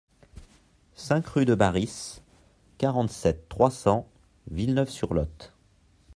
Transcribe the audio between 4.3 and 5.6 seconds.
Villeneuve-sur-Lot